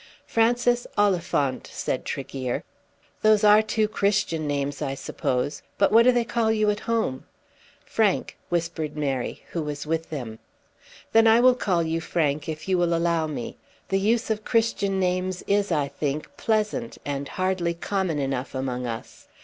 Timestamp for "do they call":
6.05-6.51